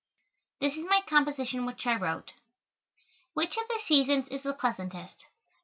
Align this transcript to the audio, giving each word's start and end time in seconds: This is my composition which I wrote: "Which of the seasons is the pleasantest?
This 0.59 0.73
is 0.77 0.83
my 0.89 1.01
composition 1.07 1.67
which 1.67 1.85
I 1.85 1.95
wrote: 1.95 2.31
"Which 3.35 3.55
of 3.55 3.67
the 3.67 3.77
seasons 3.87 4.27
is 4.31 4.41
the 4.41 4.53
pleasantest? 4.55 5.25